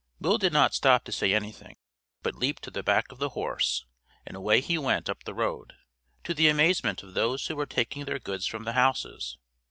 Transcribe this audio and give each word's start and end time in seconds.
Will 0.19 0.39
did 0.39 0.51
not 0.51 0.73
stop 0.73 1.03
to 1.03 1.11
say 1.11 1.31
anything, 1.31 1.75
but 2.23 2.33
leaped 2.33 2.63
to 2.63 2.71
the 2.71 2.81
back 2.81 3.11
of 3.11 3.19
the 3.19 3.29
horse, 3.29 3.85
and 4.25 4.35
away 4.35 4.59
he 4.59 4.79
went 4.79 5.07
up 5.07 5.25
the 5.25 5.33
road, 5.35 5.73
to 6.23 6.33
the 6.33 6.47
amazement 6.47 7.03
of 7.03 7.13
those 7.13 7.45
who 7.45 7.55
were 7.55 7.67
taking 7.67 8.05
their 8.05 8.17
goods 8.17 8.47
from 8.47 8.63
the 8.63 8.73
houses. 8.73 9.37